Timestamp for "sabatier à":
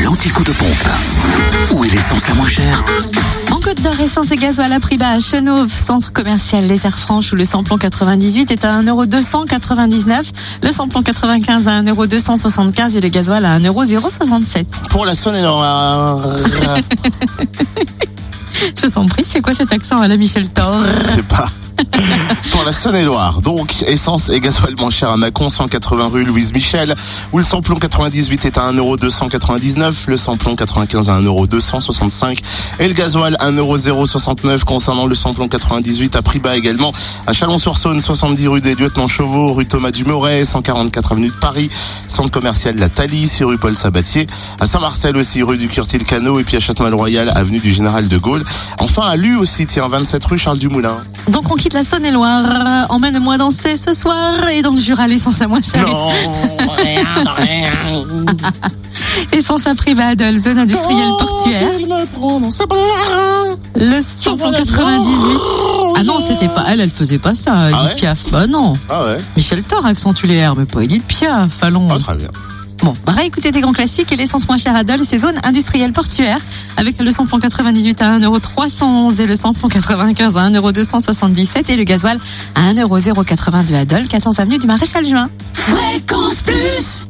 43.76-44.66